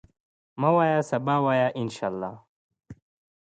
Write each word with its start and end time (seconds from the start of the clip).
مه 0.61 0.69
وایه 0.75 0.99
سبا، 1.11 1.35
وایه 1.43 1.67
ان 1.81 1.87
شاءالله. 1.95 2.33